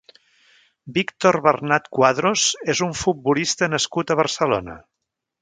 [0.95, 4.81] Víctor Bernat Cuadros és un futbolista nascut a Barcelona.